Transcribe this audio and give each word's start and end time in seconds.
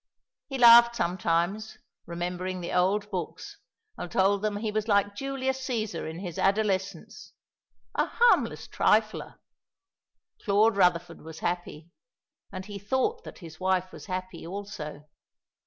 He 0.47 0.57
laughed 0.57 0.95
sometimes, 0.95 1.77
remembering 2.07 2.59
the 2.59 2.73
old 2.73 3.11
books, 3.11 3.57
and 3.99 4.11
told 4.11 4.41
them 4.41 4.57
he 4.57 4.71
was 4.71 4.87
like 4.87 5.13
Julius 5.15 5.59
Cæsar 5.59 6.09
in 6.09 6.17
his 6.21 6.39
adolescence, 6.39 7.33
a 7.93 8.07
"harmless 8.07 8.67
trifler." 8.67 9.35
Claude 10.43 10.75
Rutherford 10.75 11.21
was 11.21 11.41
happy; 11.41 11.91
and 12.51 12.65
he 12.65 12.79
thought 12.79 13.23
that 13.25 13.37
his 13.45 13.59
wife 13.59 13.91
was 13.91 14.07
happy 14.07 14.47
also. 14.47 15.07